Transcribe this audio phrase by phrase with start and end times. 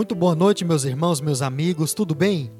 [0.00, 2.50] Muito boa noite, meus irmãos, meus amigos, tudo bem?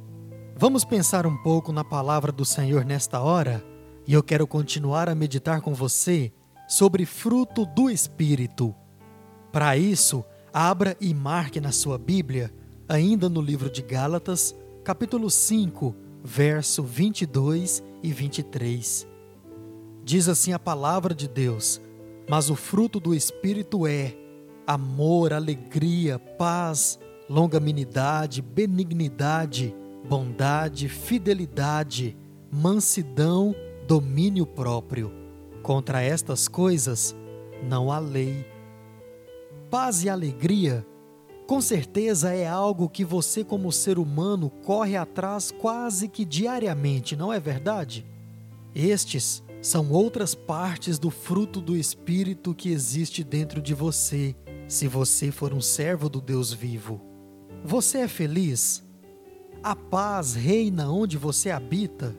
[0.59, 3.65] Vamos pensar um pouco na palavra do Senhor nesta hora?
[4.07, 6.31] E eu quero continuar a meditar com você
[6.69, 8.75] sobre fruto do Espírito.
[9.51, 10.23] Para isso,
[10.53, 12.53] abra e marque na sua Bíblia,
[12.87, 14.55] ainda no livro de Gálatas,
[14.85, 19.09] capítulo 5, verso 22 e 23.
[20.05, 21.81] Diz assim a palavra de Deus:
[22.29, 24.15] Mas o fruto do Espírito é
[24.67, 26.99] amor, alegria, paz,
[27.31, 29.73] longanimidade, benignidade,
[30.09, 32.17] bondade, fidelidade,
[32.51, 33.55] mansidão,
[33.87, 35.13] domínio próprio.
[35.63, 37.15] Contra estas coisas
[37.63, 38.45] não há lei.
[39.71, 40.85] Paz e alegria,
[41.47, 47.33] com certeza é algo que você, como ser humano, corre atrás quase que diariamente, não
[47.33, 48.05] é verdade?
[48.75, 54.35] Estes são outras partes do fruto do Espírito que existe dentro de você,
[54.67, 57.10] se você for um servo do Deus vivo.
[57.65, 58.83] Você é feliz?
[59.63, 62.17] A paz reina onde você habita?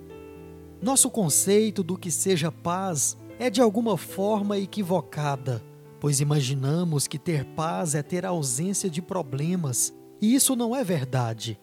[0.80, 5.64] Nosso conceito do que seja paz é de alguma forma equivocada,
[6.00, 11.60] pois imaginamos que ter paz é ter ausência de problemas, e isso não é verdade.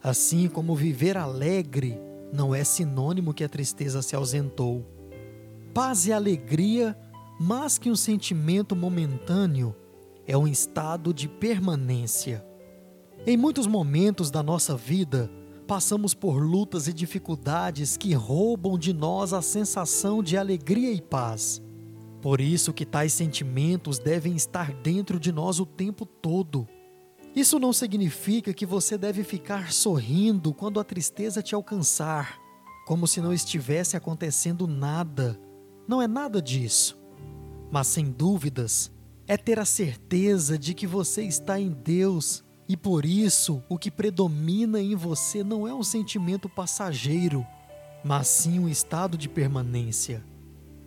[0.00, 2.00] Assim como viver alegre
[2.32, 4.86] não é sinônimo que a tristeza se ausentou.
[5.74, 6.96] Paz e alegria,
[7.40, 9.74] mais que um sentimento momentâneo,
[10.28, 12.46] é um estado de permanência.
[13.28, 15.28] Em muitos momentos da nossa vida,
[15.66, 21.60] passamos por lutas e dificuldades que roubam de nós a sensação de alegria e paz.
[22.22, 26.68] Por isso que tais sentimentos devem estar dentro de nós o tempo todo.
[27.34, 32.38] Isso não significa que você deve ficar sorrindo quando a tristeza te alcançar,
[32.86, 35.36] como se não estivesse acontecendo nada.
[35.88, 36.96] Não é nada disso.
[37.72, 38.92] Mas sem dúvidas,
[39.26, 43.90] é ter a certeza de que você está em Deus e por isso, o que
[43.90, 47.46] predomina em você não é um sentimento passageiro,
[48.04, 50.24] mas sim um estado de permanência.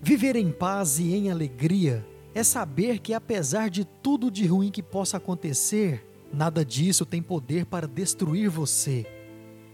[0.02, 4.84] Viver em paz e em alegria é saber que, apesar de tudo de ruim que
[4.84, 9.06] possa acontecer, nada disso tem poder para destruir você.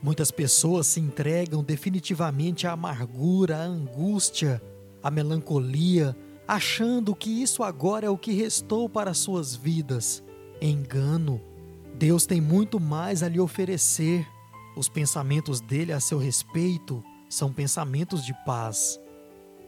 [0.02, 4.62] Muitas pessoas se entregam definitivamente à amargura, à angústia,
[5.02, 6.16] à melancolia,
[6.48, 10.24] achando que isso agora é o que restou para suas vidas.
[10.62, 11.55] Engano.
[11.98, 14.28] Deus tem muito mais a lhe oferecer.
[14.76, 19.00] Os pensamentos dele a seu respeito são pensamentos de paz.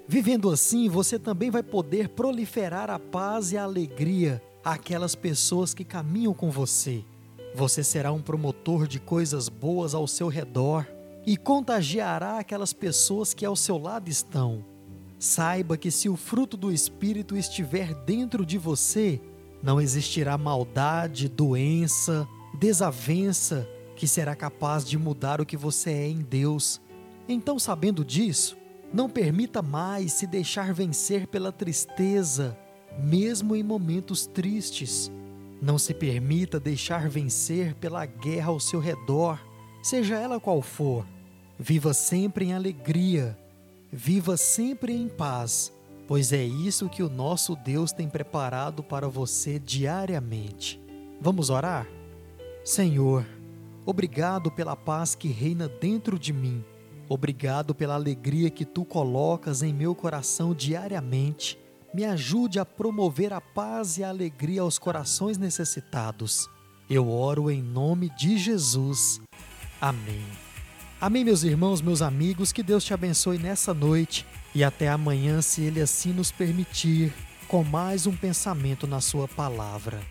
[0.10, 5.86] Vivendo assim, você também vai poder proliferar a paz e a alegria àquelas pessoas que
[5.86, 7.04] caminham com você.
[7.56, 10.86] Você será um promotor de coisas boas ao seu redor
[11.26, 14.66] e contagiará aquelas pessoas que ao seu lado estão.
[15.18, 19.22] Saiba que se o fruto do Espírito estiver dentro de você,
[19.62, 22.28] não existirá maldade, doença,
[22.60, 26.80] desavença que será capaz de mudar o que você é em Deus.
[27.28, 28.56] Então, sabendo disso,
[28.94, 32.58] não permita mais se deixar vencer pela tristeza,
[33.00, 35.12] mesmo em momentos tristes.
[35.62, 39.40] Não se permita deixar vencer pela guerra ao seu redor,
[39.82, 41.06] seja ela qual for.
[41.60, 43.38] Viva sempre em alegria,
[43.92, 45.74] viva sempre em paz
[46.08, 50.82] pois é isso que o nosso Deus tem preparado para você diariamente.
[51.20, 51.86] Vamos orar?
[52.64, 53.26] Senhor,
[53.86, 56.64] obrigado pela paz que reina dentro de mim.
[57.10, 61.60] Obrigado pela alegria que tu colocas em meu coração diariamente.
[61.94, 66.50] Me ajude a promover a paz e a alegria aos corações necessitados.
[66.90, 69.22] Eu oro em nome de Jesus.
[69.80, 70.26] Amém.
[71.00, 74.26] Amém, meus irmãos, meus amigos, que Deus te abençoe nessa noite
[74.58, 77.14] e até amanhã, se Ele assim nos permitir,
[77.48, 80.02] com mais um pensamento na Sua palavra.